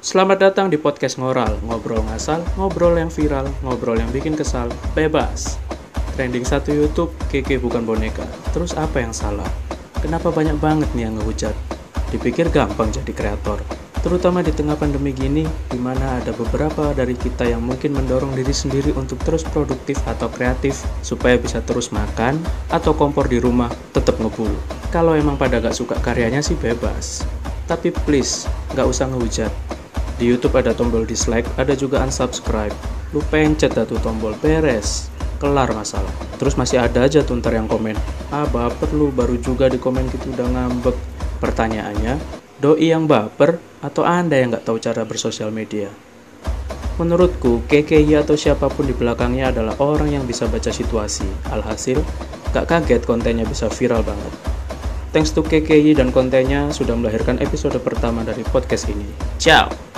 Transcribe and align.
Selamat 0.00 0.40
datang 0.40 0.72
di 0.72 0.80
podcast 0.80 1.20
Ngoral, 1.20 1.60
ngobrol 1.60 2.00
ngasal, 2.08 2.40
ngobrol 2.56 2.96
yang 2.96 3.12
viral, 3.12 3.44
ngobrol 3.60 4.00
yang 4.00 4.08
bikin 4.08 4.32
kesal, 4.32 4.72
bebas. 4.96 5.60
Trending 6.16 6.40
satu 6.40 6.72
YouTube, 6.72 7.12
Keke 7.28 7.60
bukan 7.60 7.84
boneka. 7.84 8.24
Terus 8.56 8.72
apa 8.80 9.04
yang 9.04 9.12
salah? 9.12 9.44
Kenapa 10.00 10.32
banyak 10.32 10.56
banget 10.56 10.88
nih 10.96 11.04
yang 11.04 11.20
ngehujat? 11.20 11.52
Dipikir 12.16 12.48
gampang 12.48 12.88
jadi 12.88 13.12
kreator. 13.12 13.60
Terutama 14.00 14.40
di 14.40 14.56
tengah 14.56 14.72
pandemi 14.80 15.12
gini, 15.12 15.44
di 15.68 15.76
mana 15.76 16.16
ada 16.16 16.32
beberapa 16.32 16.96
dari 16.96 17.12
kita 17.12 17.44
yang 17.44 17.60
mungkin 17.60 17.92
mendorong 17.92 18.32
diri 18.32 18.56
sendiri 18.56 18.96
untuk 18.96 19.20
terus 19.20 19.44
produktif 19.44 20.00
atau 20.08 20.32
kreatif 20.32 20.80
supaya 21.04 21.36
bisa 21.36 21.60
terus 21.60 21.92
makan 21.92 22.40
atau 22.72 22.96
kompor 22.96 23.28
di 23.28 23.36
rumah 23.36 23.68
tetap 23.92 24.16
ngebul. 24.16 24.48
Kalau 24.88 25.12
emang 25.12 25.36
pada 25.36 25.60
gak 25.60 25.76
suka 25.76 26.00
karyanya 26.00 26.40
sih 26.40 26.56
bebas. 26.56 27.20
Tapi 27.68 27.92
please, 27.92 28.48
gak 28.72 28.88
usah 28.88 29.04
ngehujat. 29.12 29.52
Di 30.20 30.28
YouTube 30.28 30.52
ada 30.60 30.76
tombol 30.76 31.08
dislike, 31.08 31.48
ada 31.56 31.72
juga 31.72 32.04
unsubscribe. 32.04 32.76
Lu 33.16 33.24
pencet 33.32 33.72
dah 33.72 33.88
tuh 33.88 33.96
tombol 34.04 34.36
beres. 34.36 35.08
Kelar 35.40 35.72
masalah. 35.72 36.12
Terus 36.36 36.60
masih 36.60 36.84
ada 36.84 37.08
aja 37.08 37.24
tuh 37.24 37.40
ntar 37.40 37.56
yang 37.56 37.64
komen. 37.64 37.96
Ah 38.28 38.44
baper 38.44 38.92
lu 38.92 39.08
baru 39.08 39.40
juga 39.40 39.72
di 39.72 39.80
komen 39.80 40.12
gitu 40.12 40.28
udah 40.36 40.44
ngambek. 40.44 40.96
Pertanyaannya, 41.40 42.20
doi 42.60 42.92
yang 42.92 43.08
baper 43.08 43.56
atau 43.80 44.04
anda 44.04 44.36
yang 44.36 44.52
nggak 44.52 44.68
tahu 44.68 44.76
cara 44.76 45.08
bersosial 45.08 45.48
media? 45.48 45.88
Menurutku, 47.00 47.64
KKI 47.64 48.20
atau 48.20 48.36
siapa 48.36 48.68
pun 48.68 48.84
di 48.84 48.92
belakangnya 48.92 49.56
adalah 49.56 49.72
orang 49.80 50.20
yang 50.20 50.28
bisa 50.28 50.44
baca 50.44 50.68
situasi. 50.68 51.24
Alhasil, 51.48 51.96
gak 52.52 52.68
kaget 52.68 53.08
kontennya 53.08 53.48
bisa 53.48 53.72
viral 53.72 54.04
banget. 54.04 54.32
Thanks 55.16 55.32
to 55.32 55.40
KKI 55.40 55.96
dan 55.96 56.12
kontennya 56.12 56.68
sudah 56.76 56.92
melahirkan 56.92 57.40
episode 57.40 57.80
pertama 57.80 58.20
dari 58.20 58.44
podcast 58.44 58.92
ini. 58.92 59.08
Ciao! 59.40 59.89